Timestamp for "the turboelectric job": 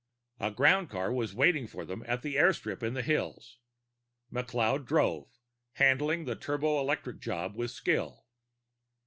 6.25-7.55